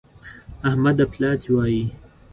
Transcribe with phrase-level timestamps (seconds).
[0.69, 1.83] احمد اپلاتي وايي.